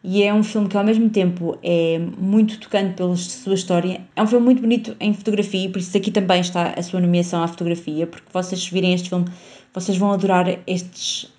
e 0.06 0.22
é 0.22 0.34
um 0.34 0.42
filme 0.42 0.68
que 0.68 0.76
ao 0.76 0.84
mesmo 0.84 1.08
tempo 1.08 1.58
é 1.62 1.98
muito 2.18 2.60
tocante 2.60 2.92
pela 2.92 3.16
sua 3.16 3.54
história. 3.54 4.02
É 4.14 4.22
um 4.22 4.26
filme 4.26 4.44
muito 4.44 4.60
bonito 4.60 4.94
em 5.00 5.14
fotografia, 5.14 5.70
por 5.70 5.78
isso 5.78 5.96
aqui 5.96 6.10
também 6.10 6.42
está 6.42 6.74
a 6.76 6.82
sua 6.82 7.00
nomeação 7.00 7.42
à 7.42 7.48
fotografia, 7.48 8.06
porque 8.06 8.26
vocês 8.30 8.68
virem 8.68 8.92
este 8.92 9.08
filme, 9.08 9.24
vocês 9.72 9.96
vão 9.96 10.12
adorar 10.12 10.58
estes. 10.66 11.32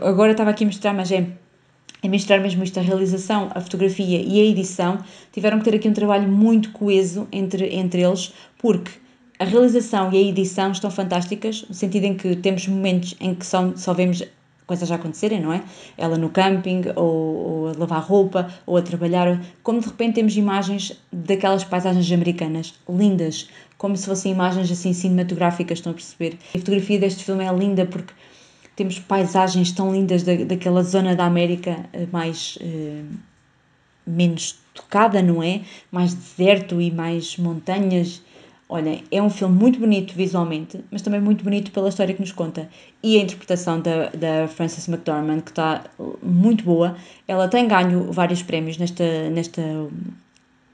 Agora 0.00 0.32
estava 0.32 0.48
aqui 0.50 0.64
a 0.64 0.66
mostrar, 0.66 0.94
mas 0.94 1.12
é 1.12 1.26
a 2.02 2.08
mostrar 2.08 2.40
mesmo 2.40 2.64
isto, 2.64 2.78
a 2.78 2.82
realização, 2.82 3.50
a 3.54 3.60
fotografia 3.60 4.22
e 4.22 4.40
a 4.40 4.44
edição, 4.44 4.98
tiveram 5.30 5.58
que 5.58 5.64
ter 5.66 5.76
aqui 5.76 5.86
um 5.86 5.92
trabalho 5.92 6.26
muito 6.26 6.70
coeso 6.70 7.28
entre, 7.30 7.74
entre 7.76 8.00
eles, 8.00 8.32
porque 8.56 8.92
a 9.38 9.44
realização 9.44 10.10
e 10.12 10.16
a 10.16 10.20
edição 10.20 10.72
estão 10.72 10.90
fantásticas, 10.90 11.66
no 11.68 11.74
sentido 11.74 12.04
em 12.04 12.14
que 12.14 12.36
temos 12.36 12.66
momentos 12.66 13.14
em 13.20 13.34
que 13.34 13.44
só, 13.44 13.70
só 13.76 13.92
vemos 13.92 14.22
coisas 14.66 14.90
a 14.90 14.96
acontecerem, 14.96 15.40
não 15.40 15.52
é? 15.52 15.62
Ela 15.96 16.18
no 16.18 16.30
camping, 16.30 16.82
ou, 16.96 17.04
ou, 17.04 17.68
a 17.68 17.72
lavar 17.78 18.02
roupa, 18.02 18.52
ou 18.66 18.76
a 18.76 18.82
trabalhar, 18.82 19.40
como 19.62 19.80
de 19.80 19.86
repente 19.86 20.14
temos 20.14 20.36
imagens 20.36 21.00
daquelas 21.12 21.64
paisagens 21.64 22.10
americanas, 22.10 22.74
lindas, 22.88 23.48
como 23.78 23.96
se 23.96 24.06
fossem 24.06 24.32
imagens 24.32 24.70
assim 24.70 24.92
cinematográficas, 24.92 25.78
estão 25.78 25.92
a 25.92 25.94
perceber? 25.94 26.38
A 26.54 26.58
fotografia 26.58 26.98
deste 26.98 27.24
filme 27.24 27.44
é 27.44 27.52
linda 27.52 27.86
porque 27.86 28.12
temos 28.74 28.98
paisagens 28.98 29.72
tão 29.72 29.92
lindas 29.92 30.22
da, 30.22 30.34
daquela 30.34 30.82
zona 30.82 31.14
da 31.14 31.24
América 31.24 31.86
eh, 31.92 32.06
mais. 32.10 32.58
Eh, 32.60 33.02
menos 34.06 34.56
tocada, 34.72 35.20
não 35.20 35.42
é? 35.42 35.62
Mais 35.90 36.14
deserto 36.14 36.80
e 36.80 36.90
mais 36.90 37.36
montanhas 37.36 38.22
Olhem, 38.68 39.04
é 39.12 39.22
um 39.22 39.30
filme 39.30 39.56
muito 39.56 39.78
bonito 39.78 40.12
visualmente, 40.12 40.84
mas 40.90 41.00
também 41.00 41.20
muito 41.20 41.44
bonito 41.44 41.70
pela 41.70 41.88
história 41.88 42.12
que 42.12 42.20
nos 42.20 42.32
conta. 42.32 42.68
E 43.00 43.16
a 43.16 43.22
interpretação 43.22 43.80
da, 43.80 44.08
da 44.10 44.48
Frances 44.48 44.88
McDormand, 44.88 45.42
que 45.42 45.50
está 45.50 45.84
muito 46.20 46.64
boa. 46.64 46.96
Ela 47.28 47.46
tem 47.46 47.68
ganho 47.68 48.10
vários 48.10 48.42
prémios 48.42 48.76
nesta, 48.76 49.30
nesta, 49.30 49.62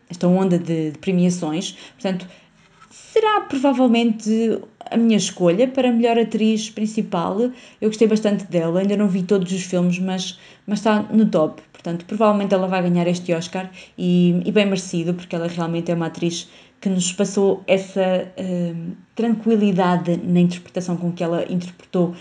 nesta 0.08 0.26
onda 0.26 0.58
de, 0.58 0.92
de 0.92 0.99
premiações. 0.99 1.76
Portanto, 1.92 2.26
será 2.90 3.42
provavelmente 3.42 4.58
a 4.90 4.96
minha 4.96 5.18
escolha 5.18 5.68
para 5.68 5.92
melhor 5.92 6.18
atriz 6.18 6.70
principal. 6.70 7.38
Eu 7.78 7.88
gostei 7.88 8.08
bastante 8.08 8.44
dela, 8.44 8.80
ainda 8.80 8.96
não 8.96 9.06
vi 9.06 9.22
todos 9.22 9.52
os 9.52 9.62
filmes, 9.64 9.99
mas, 9.99 10.38
mas 10.66 10.78
está 10.78 11.02
no 11.02 11.26
top. 11.26 11.62
Portanto, 11.72 12.06
provavelmente 12.06 12.54
ela 12.54 12.66
vai 12.66 12.82
ganhar 12.82 13.06
este 13.06 13.34
Oscar 13.34 13.70
e, 13.99 14.40
e 14.46 14.50
bem 14.50 14.64
merecido, 14.64 15.12
porque 15.12 15.37
ela 15.37 15.46
realmente 15.46 15.90
é 15.90 15.94
uma 15.94 16.06
atriz 16.06 16.49
que 16.83 16.89
nos 16.89 17.12
passou 17.12 17.62
essa 17.69 18.29
uh, 18.37 18.97
tranquilidade 19.15 20.17
na 20.17 20.41
interpretação 20.41 20.97
com 20.97 21.12
que 21.12 21.23
ela 21.23 21.45
interpretou 21.51 22.12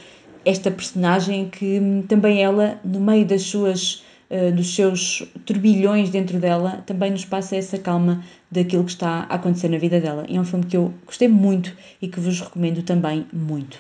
esta 0.46 0.70
personagem, 0.70 1.50
que 1.50 1.80
hum, 1.80 2.04
também 2.08 2.44
ela, 2.44 2.80
no 2.86 3.00
meio 3.00 3.26
das 3.26 3.42
suas, 3.42 4.04
uh, 4.30 4.52
dos 4.56 4.76
seus 4.76 5.28
turbilhões 5.48 6.12
dentro 6.12 6.40
dela, 6.40 6.84
também 6.86 7.10
nos 7.10 7.26
passa 7.26 7.56
essa 7.56 7.80
calma 7.80 8.24
daquilo 8.52 8.84
que 8.84 8.92
está 8.92 9.26
a 9.28 9.36
acontecer 9.36 9.68
na 9.68 9.80
vida 9.80 10.00
dela. 10.00 10.26
E 10.30 10.38
é 10.38 10.40
um 10.40 10.46
filme 10.46 10.66
que 10.66 10.78
eu 10.78 10.94
gostei 11.08 11.28
muito 11.28 11.76
e 12.00 12.08
que 12.08 12.20
vos 12.20 12.40
recomendo 12.40 12.84
também 12.84 13.26
muito. 13.34 13.80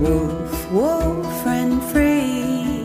Wolf, 0.00 0.70
wolf 0.70 1.46
and 1.48 1.80
free. 1.90 2.84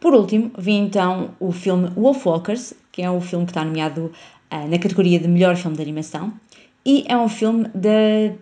Por 0.00 0.14
último, 0.14 0.50
vi 0.56 0.72
então 0.72 1.32
o 1.38 1.52
filme 1.52 1.90
Wolfwalkers, 1.90 2.72
que 2.90 3.02
é 3.02 3.10
o 3.10 3.20
filme 3.20 3.44
que 3.44 3.50
está 3.50 3.62
nomeado 3.62 4.10
uh, 4.50 4.66
na 4.66 4.78
categoria 4.78 5.20
de 5.20 5.28
melhor 5.28 5.56
filme 5.56 5.76
de 5.76 5.82
animação, 5.82 6.32
e 6.86 7.04
é 7.06 7.14
um 7.14 7.28
filme 7.28 7.68
da 7.74 8.32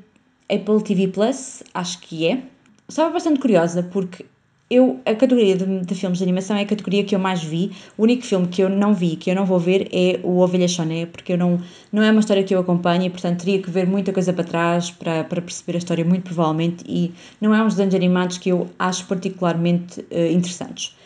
Apple 0.48 0.84
TV 0.84 1.08
Plus, 1.08 1.64
acho 1.74 1.98
que 1.98 2.28
é. 2.28 2.42
Estava 2.88 3.10
bastante 3.10 3.40
curiosa 3.40 3.82
porque 3.82 4.24
eu, 4.68 5.00
a 5.06 5.14
categoria 5.14 5.56
de, 5.56 5.80
de, 5.80 5.94
filmes 5.94 6.18
de 6.18 6.24
animação 6.24 6.56
é 6.56 6.62
a 6.62 6.66
categoria 6.66 7.04
que 7.04 7.14
eu 7.14 7.20
mais 7.20 7.42
vi. 7.42 7.70
O 7.96 8.02
único 8.02 8.24
filme 8.24 8.48
que 8.48 8.62
eu 8.62 8.68
não 8.68 8.92
vi, 8.92 9.14
que 9.14 9.30
eu 9.30 9.34
não 9.34 9.46
vou 9.46 9.60
ver, 9.60 9.88
é 9.92 10.18
o 10.24 10.38
Ovelha 10.38 10.66
Choné, 10.66 11.06
porque 11.06 11.34
eu 11.34 11.38
não, 11.38 11.60
não 11.92 12.02
é 12.02 12.10
uma 12.10 12.18
história 12.18 12.42
que 12.42 12.52
eu 12.52 12.58
acompanho 12.58 13.04
e, 13.04 13.10
portanto, 13.10 13.44
teria 13.44 13.62
que 13.62 13.70
ver 13.70 13.86
muita 13.86 14.12
coisa 14.12 14.32
para 14.32 14.42
trás 14.42 14.90
para, 14.90 15.22
para 15.22 15.40
perceber 15.40 15.76
a 15.76 15.78
história, 15.78 16.04
muito 16.04 16.24
provavelmente. 16.24 16.84
E 16.88 17.14
não 17.40 17.54
é 17.54 17.62
uns 17.62 17.74
desenhos 17.74 17.94
animados 17.94 18.38
que 18.38 18.50
eu 18.50 18.68
acho 18.76 19.06
particularmente 19.06 20.00
uh, 20.00 20.32
interessantes. 20.32 20.96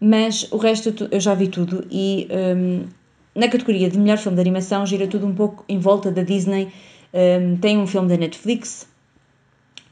Mas 0.00 0.50
o 0.50 0.56
resto 0.56 1.08
eu 1.10 1.20
já 1.20 1.34
vi 1.34 1.48
tudo 1.48 1.86
e 1.90 2.26
um, 2.56 2.86
na 3.36 3.46
categoria 3.46 3.88
de 3.88 3.98
melhor 3.98 4.18
filme 4.18 4.34
de 4.34 4.40
animação 4.40 4.84
gira 4.84 5.06
tudo 5.06 5.26
um 5.26 5.34
pouco 5.34 5.64
em 5.68 5.78
volta 5.78 6.10
da 6.10 6.22
Disney. 6.22 6.72
Um, 7.14 7.56
tem 7.58 7.78
um 7.78 7.86
filme 7.86 8.08
da 8.08 8.16
Netflix, 8.16 8.88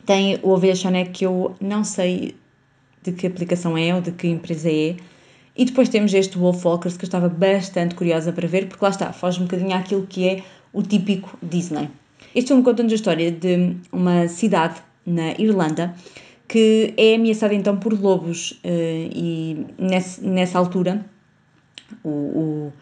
tem 0.05 0.41
o 0.43 0.49
Ovelha 0.49 0.75
Choné 0.75 1.05
que 1.05 1.25
eu 1.25 1.55
não 1.61 1.85
sei 1.85 2.35
de 3.03 3.13
que 3.13 3.27
aplicação 3.27 3.77
é 3.77 3.95
ou 3.95 4.01
de 4.01 4.13
que 4.13 4.29
empresa 4.29 4.71
é. 4.71 4.97
E 5.57 5.65
depois 5.65 5.89
temos 5.89 6.15
este 6.15 6.39
Wolf 6.39 6.65
Walkers 6.65 6.97
que 6.97 7.05
eu 7.05 7.09
estava 7.09 7.29
bastante 7.29 7.95
curiosa 7.95 8.33
para 8.33 8.47
ver, 8.47 8.67
porque 8.67 8.85
lá 8.85 8.91
está, 8.91 9.13
foge 9.13 9.41
um 9.41 9.45
bocadinho 9.45 9.75
àquilo 9.75 10.07
que 10.07 10.29
é 10.29 10.43
o 10.73 10.83
típico 10.83 11.37
Disney. 11.43 11.89
Este 12.35 12.49
filme 12.49 12.63
conta-nos 12.63 12.93
a 12.93 12.95
história 12.95 13.31
de 13.31 13.77
uma 13.93 14.29
cidade 14.29 14.77
na 15.05 15.33
Irlanda 15.39 15.95
que 16.47 16.93
é 16.97 17.15
ameaçada 17.15 17.55
então 17.55 17.77
por 17.77 17.93
lobos 17.93 18.59
eh, 18.65 19.09
e 19.15 19.67
nessa, 19.79 20.21
nessa 20.21 20.59
altura 20.59 21.07
o, 22.03 22.09
o, 22.09 22.73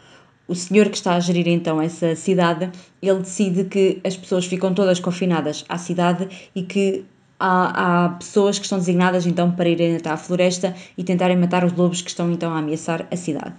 o 0.48 0.54
senhor 0.54 0.88
que 0.88 0.96
está 0.96 1.14
a 1.14 1.20
gerir 1.20 1.46
então 1.48 1.80
essa 1.80 2.16
cidade, 2.16 2.70
ele 3.02 3.18
decide 3.18 3.64
que 3.64 4.00
as 4.02 4.16
pessoas 4.16 4.46
ficam 4.46 4.72
todas 4.72 4.98
confinadas 5.00 5.66
à 5.68 5.76
cidade 5.76 6.28
e 6.54 6.62
que 6.62 7.04
há, 7.38 8.04
há, 8.04 8.08
pessoas 8.10 8.58
que 8.58 8.64
estão 8.64 8.78
designadas 8.78 9.26
então 9.26 9.52
para 9.52 9.68
irem 9.68 9.96
até 9.96 10.10
à 10.10 10.16
floresta 10.16 10.74
e 10.96 11.04
tentarem 11.04 11.36
matar 11.36 11.64
os 11.64 11.72
lobos 11.72 12.02
que 12.02 12.10
estão 12.10 12.30
então 12.30 12.52
a 12.52 12.58
ameaçar 12.58 13.06
a 13.10 13.16
cidade. 13.16 13.54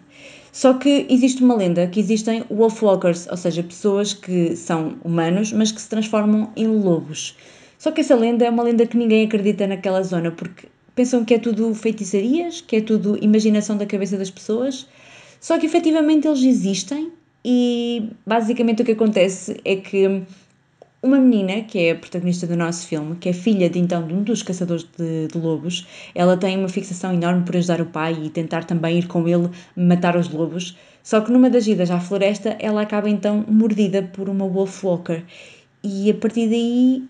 Só 0.52 0.74
que 0.74 1.06
existe 1.10 1.44
uma 1.44 1.56
lenda 1.56 1.88
que 1.88 2.00
existem 2.00 2.44
wolfwalkers, 2.50 3.28
ou 3.30 3.38
seja, 3.38 3.62
pessoas 3.62 4.14
que 4.14 4.56
são 4.56 4.96
humanos, 5.04 5.54
mas 5.54 5.72
que 5.72 5.80
se 5.80 5.88
transformam 5.88 6.52
em 6.56 6.68
lobos. 6.68 7.38
Só 7.78 7.92
que 7.92 8.02
essa 8.02 8.16
lenda 8.16 8.46
é 8.46 8.50
uma 8.50 8.64
lenda 8.64 8.86
que 8.86 8.98
ninguém 8.98 9.26
acredita 9.26 9.68
naquela 9.68 10.02
zona, 10.02 10.32
porque 10.32 10.68
pensam 10.96 11.24
que 11.24 11.36
é 11.36 11.40
tudo 11.40 11.74
feitiçarias, 11.74 12.62
que 12.62 12.78
é 12.78 12.82
tudo 12.82 13.18
imaginação 13.24 13.78
da 13.78 13.86
cabeça 13.86 14.18
das 14.18 14.30
pessoas. 14.30 14.88
Só 15.40 15.58
que 15.58 15.66
efetivamente 15.66 16.28
eles 16.28 16.44
existem 16.44 17.12
e 17.46 18.10
basicamente 18.26 18.82
o 18.82 18.86
que 18.86 18.92
acontece 18.92 19.62
é 19.64 19.78
que 19.78 20.24
uma 21.02 21.18
menina, 21.18 21.62
que 21.62 21.80
é 21.80 21.92
a 21.92 21.96
protagonista 21.96 22.46
do 22.46 22.58
nosso 22.58 22.86
filme, 22.86 23.16
que 23.16 23.30
é 23.30 23.34
filha 23.34 23.70
de 23.70 23.80
então 23.80 24.06
de 24.06 24.14
um 24.14 24.22
dos 24.22 24.44
caçadores 24.44 24.86
de, 24.98 25.28
de, 25.28 25.38
lobos, 25.38 25.88
ela 26.14 26.36
tem 26.36 26.58
uma 26.58 26.68
fixação 26.68 27.14
enorme 27.14 27.46
por 27.46 27.56
ajudar 27.56 27.80
o 27.80 27.86
pai 27.86 28.18
e 28.22 28.30
tentar 28.30 28.66
também 28.66 29.00
ir 29.00 29.08
com 29.08 29.28
ele 29.28 29.50
matar 29.76 30.18
os 30.18 30.30
lobos. 30.30 30.78
Só 31.02 31.22
que 31.22 31.32
numa 31.32 31.50
das 31.50 31.68
idas 31.68 31.90
à 31.90 32.00
floresta, 32.00 32.58
ela 32.60 32.82
acaba 32.82 33.10
então 33.10 33.46
mordida 33.48 34.04
por 34.04 34.28
uma 34.28 34.46
wolf 34.46 34.84
walker. 34.84 35.24
E 35.82 36.12
a 36.12 36.14
partir 36.14 36.50
daí 36.50 37.04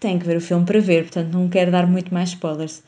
tem 0.00 0.18
que 0.18 0.26
ver 0.26 0.38
o 0.38 0.40
filme 0.40 0.64
para 0.64 0.80
ver, 0.80 1.02
portanto 1.02 1.32
não 1.34 1.48
quero 1.48 1.70
dar 1.70 1.86
muito 1.86 2.12
mais 2.12 2.30
spoilers. 2.30 2.82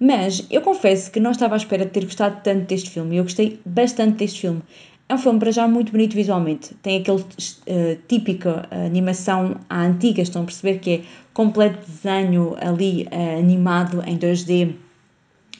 Mas 0.00 0.46
eu 0.50 0.62
confesso 0.62 1.10
que 1.10 1.20
não 1.20 1.30
estava 1.30 1.54
à 1.54 1.58
espera 1.58 1.84
de 1.84 1.90
ter 1.90 2.04
gostado 2.04 2.40
tanto 2.42 2.66
deste 2.66 2.88
filme. 2.88 3.16
Eu 3.18 3.22
gostei 3.22 3.60
bastante 3.66 4.16
deste 4.16 4.40
filme. 4.40 4.62
É 5.10 5.14
um 5.14 5.18
filme 5.18 5.40
para 5.40 5.50
já 5.50 5.66
muito 5.66 5.90
bonito 5.90 6.14
visualmente. 6.14 6.72
Tem 6.82 6.98
aquele 6.98 7.18
uh, 7.18 7.98
típico 8.06 8.48
uh, 8.48 8.86
animação 8.86 9.56
à 9.68 9.82
antiga, 9.82 10.22
estão 10.22 10.42
a 10.42 10.44
perceber 10.44 10.78
que 10.78 10.90
é 10.90 11.00
completo 11.34 11.80
desenho 11.84 12.54
ali 12.60 13.08
uh, 13.10 13.40
animado 13.40 14.04
em 14.06 14.16
2D. 14.16 14.72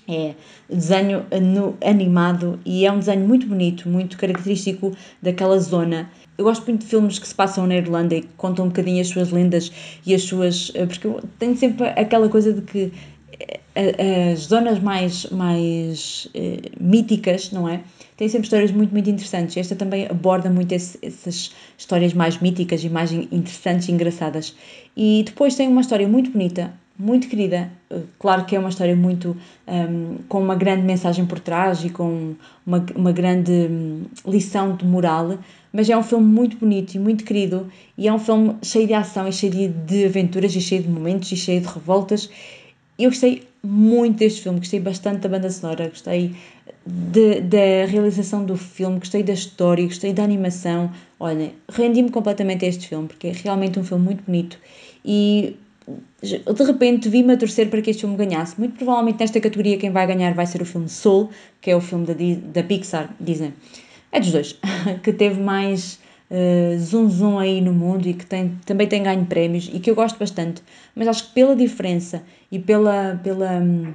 É 0.07 0.37
desenho 0.69 1.26
no, 1.42 1.76
animado 1.85 2.61
e 2.64 2.87
é 2.87 2.92
um 2.92 3.00
desenho 3.00 3.26
muito 3.26 3.49
bonito, 3.49 3.88
muito 3.88 4.16
característico 4.16 4.97
daquela 5.21 5.59
zona. 5.59 6.09
Eu 6.38 6.45
gosto 6.45 6.64
muito 6.66 6.83
de 6.83 6.87
filmes 6.87 7.19
que 7.19 7.26
se 7.26 7.35
passam 7.35 7.66
na 7.66 7.75
Irlanda 7.75 8.14
e 8.14 8.21
que 8.21 8.28
contam 8.37 8.66
um 8.66 8.69
bocadinho 8.69 9.00
as 9.00 9.09
suas 9.09 9.33
lendas 9.33 9.73
e 10.07 10.14
as 10.14 10.23
suas. 10.23 10.71
Porque 10.71 11.09
eu 11.09 11.21
tenho 11.40 11.57
sempre 11.57 11.88
aquela 11.88 12.28
coisa 12.28 12.52
de 12.52 12.62
que 12.62 12.92
as 14.32 14.40
zonas 14.40 14.78
mais, 14.78 15.26
mais 15.26 16.28
míticas, 16.80 17.50
não 17.50 17.68
é? 17.68 17.82
tem 18.20 18.28
sempre 18.28 18.44
histórias 18.44 18.70
muito, 18.70 18.92
muito 18.92 19.08
interessantes. 19.08 19.56
Esta 19.56 19.75
também 19.75 20.06
aborda 20.06 20.50
muito 20.50 20.72
esse, 20.72 20.99
essas 21.00 21.52
histórias 21.78 22.12
mais 22.12 22.38
míticas 22.38 22.84
e 22.84 22.90
mais 22.90 23.10
interessantes 23.12 23.88
e 23.88 23.92
engraçadas. 23.92 24.54
E 24.94 25.22
depois 25.25 25.54
tem 25.54 25.66
uma 25.66 25.80
história 25.80 26.06
muito 26.06 26.30
bonita, 26.30 26.70
muito 26.99 27.28
querida. 27.28 27.72
Claro 28.18 28.44
que 28.44 28.54
é 28.54 28.58
uma 28.58 28.68
história 28.68 28.94
muito 28.94 29.34
um, 29.66 30.16
com 30.28 30.38
uma 30.38 30.54
grande 30.54 30.82
mensagem 30.82 31.25
por 31.25 31.40
trás 31.40 31.82
e 31.82 31.88
com 31.88 32.34
uma, 32.66 32.84
uma 32.94 33.10
grande 33.10 33.52
hum, 33.70 34.02
lição 34.26 34.76
de 34.76 34.84
moral, 34.84 35.38
mas 35.72 35.88
é 35.88 35.96
um 35.96 36.02
filme 36.02 36.26
muito 36.26 36.58
bonito 36.58 36.96
e 36.96 36.99
muito 36.99 37.25
querido. 37.25 37.68
E 37.96 38.06
é 38.06 38.12
um 38.12 38.18
filme 38.18 38.54
cheio 38.62 38.87
de 38.87 38.92
ação 38.92 39.26
e 39.26 39.32
cheio 39.32 39.50
de, 39.50 39.68
de 39.68 40.04
aventuras 40.04 40.54
e 40.54 40.60
cheio 40.60 40.82
de 40.82 40.90
momentos 40.90 41.32
e 41.32 41.37
cheio 41.38 41.62
de 41.62 41.68
revoltas. 41.68 42.28
Eu 43.00 43.09
gostei 43.11 43.42
muito 43.62 44.19
deste 44.19 44.42
filme, 44.42 44.59
gostei 44.59 44.78
bastante 44.78 45.21
da 45.21 45.28
banda 45.30 45.49
sonora, 45.50 45.88
gostei 45.88 46.35
de, 46.85 47.40
da 47.40 47.87
realização 47.87 48.45
do 48.45 48.57
filme, 48.57 48.99
gostei 48.99 49.23
da 49.23 49.33
história, 49.33 49.85
gostei 49.85 50.12
da 50.12 50.23
animação. 50.23 50.92
Olha, 51.19 51.52
rendi-me 51.69 52.11
completamente 52.11 52.64
a 52.64 52.69
este 52.69 52.88
filme, 52.88 53.09
porque 53.09 53.28
é 53.28 53.33
realmente 53.33 53.78
um 53.78 53.85
filme 53.85 54.04
muito 54.04 54.23
bonito 54.25 54.59
e 55.02 55.57
de 56.23 56.62
repente 56.64 57.09
vi-me 57.09 57.33
a 57.33 57.37
torcer 57.37 57.71
para 57.71 57.80
que 57.80 57.90
este 57.90 58.00
filme 58.00 58.16
ganhasse. 58.16 58.59
Muito 58.59 58.76
provavelmente 58.76 59.21
nesta 59.21 59.40
categoria 59.40 59.78
quem 59.78 59.90
vai 59.90 60.07
ganhar 60.07 60.35
vai 60.35 60.47
ser 60.47 60.61
o 60.61 60.66
filme 60.66 60.88
Soul, 60.88 61.30
que 61.61 61.71
é 61.71 61.76
o 61.76 61.80
filme 61.80 62.07
da, 62.07 62.14
da 62.52 62.62
Pixar, 62.62 63.14
dizem. 63.19 63.54
É 64.12 64.21
dos 64.21 64.33
dois, 64.33 64.59
que 65.02 65.12
teve 65.12 65.40
mais 65.40 66.00
uh, 66.30 66.78
zoom 66.78 67.08
zoom 67.08 67.38
aí 67.38 67.60
no 67.60 67.72
mundo 67.72 68.06
e 68.06 68.14
que 68.14 68.25
tem, 68.25 68.56
também 68.64 68.87
tem 68.87 69.02
ganho 69.02 69.25
prémios 69.26 69.70
e 69.72 69.80
que 69.80 69.90
eu 69.90 69.94
gosto 69.94 70.18
bastante. 70.18 70.62
Mas 70.94 71.08
acho 71.08 71.28
que 71.28 71.34
pela 71.34 71.56
diferença 71.56 72.22
e 72.50 72.58
pela, 72.58 73.20
pela 73.22 73.60
hum, 73.60 73.92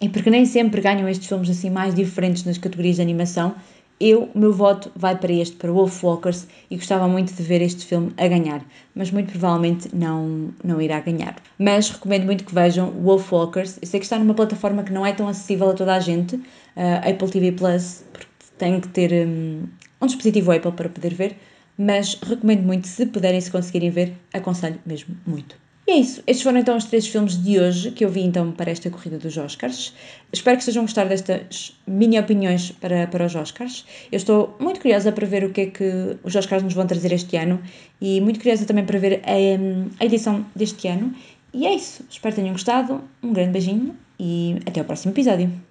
e 0.00 0.08
porque 0.08 0.28
nem 0.28 0.44
sempre 0.44 0.80
ganham 0.80 1.08
estes 1.08 1.26
filmes 1.26 1.48
assim 1.48 1.70
mais 1.70 1.94
diferentes 1.94 2.44
nas 2.44 2.58
categorias 2.58 2.96
de 2.96 3.02
animação, 3.02 3.54
eu, 3.98 4.28
meu 4.34 4.52
voto 4.52 4.92
vai 4.94 5.16
para 5.16 5.32
este, 5.32 5.56
para 5.56 5.72
Wolf 5.72 6.04
Walkers, 6.04 6.46
e 6.70 6.76
gostava 6.76 7.08
muito 7.08 7.32
de 7.32 7.42
ver 7.42 7.62
este 7.62 7.86
filme 7.86 8.12
a 8.18 8.28
ganhar, 8.28 8.62
mas 8.94 9.10
muito 9.10 9.30
provavelmente 9.30 9.88
não, 9.94 10.50
não 10.62 10.80
irá 10.82 11.00
ganhar. 11.00 11.36
Mas 11.58 11.88
recomendo 11.88 12.26
muito 12.26 12.44
que 12.44 12.54
vejam 12.54 12.90
Wolf 12.90 13.32
Walkers. 13.32 13.78
Eu 13.80 13.86
sei 13.88 13.98
que 13.98 14.04
está 14.04 14.18
numa 14.18 14.34
plataforma 14.34 14.82
que 14.82 14.92
não 14.92 15.06
é 15.06 15.12
tão 15.12 15.26
acessível 15.26 15.70
a 15.70 15.74
toda 15.74 15.94
a 15.94 16.00
gente, 16.00 16.36
uh, 16.36 17.10
Apple 17.10 17.30
TV 17.30 17.52
Plus, 17.52 18.04
porque 18.12 18.28
tem 18.58 18.80
que 18.80 18.88
ter 18.88 19.26
um, 19.26 19.62
um 20.00 20.06
dispositivo 20.06 20.52
Apple 20.52 20.72
para 20.72 20.88
poder 20.88 21.14
ver, 21.14 21.36
mas 21.78 22.14
recomendo 22.14 22.62
muito, 22.62 22.86
se 22.86 23.06
puderem, 23.06 23.40
se 23.40 23.50
conseguirem 23.50 23.90
ver, 23.90 24.12
aconselho 24.32 24.80
mesmo 24.86 25.16
muito. 25.26 25.56
E 25.86 25.92
é 25.92 25.96
isso. 25.98 26.20
Estes 26.26 26.42
foram 26.42 26.58
então 26.58 26.76
os 26.76 26.84
três 26.84 27.06
filmes 27.06 27.40
de 27.40 27.60
hoje 27.60 27.92
que 27.92 28.04
eu 28.04 28.08
vi 28.08 28.22
então 28.22 28.50
para 28.50 28.72
esta 28.72 28.90
corrida 28.90 29.18
dos 29.18 29.36
Oscars. 29.36 29.94
Espero 30.32 30.56
que 30.56 30.62
estejam 30.62 30.82
a 30.82 30.86
gostar 30.86 31.04
destas 31.04 31.78
mini 31.86 32.18
opiniões 32.18 32.72
para, 32.72 33.06
para 33.06 33.24
os 33.24 33.34
Oscars. 33.36 33.86
Eu 34.10 34.16
estou 34.16 34.56
muito 34.58 34.80
curiosa 34.80 35.12
para 35.12 35.24
ver 35.24 35.44
o 35.44 35.52
que 35.52 35.60
é 35.60 35.66
que 35.66 36.16
os 36.24 36.34
Oscars 36.34 36.64
nos 36.64 36.74
vão 36.74 36.88
trazer 36.88 37.12
este 37.12 37.36
ano 37.36 37.62
e 38.00 38.20
muito 38.20 38.40
curiosa 38.40 38.66
também 38.66 38.84
para 38.84 38.98
ver 38.98 39.22
a, 39.24 40.02
a 40.02 40.04
edição 40.04 40.44
deste 40.56 40.88
ano. 40.88 41.14
E 41.54 41.66
é 41.66 41.74
isso. 41.74 42.04
Espero 42.10 42.34
que 42.34 42.40
tenham 42.40 42.52
gostado. 42.52 43.00
Um 43.22 43.32
grande 43.32 43.52
beijinho 43.52 43.94
e 44.18 44.56
até 44.66 44.80
o 44.80 44.84
próximo 44.84 45.12
episódio. 45.12 45.65